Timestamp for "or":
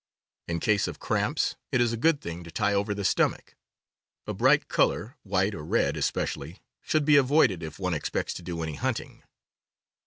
5.53-5.63